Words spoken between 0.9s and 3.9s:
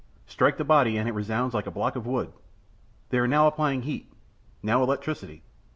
and it resounds like a block of wood. They are now applying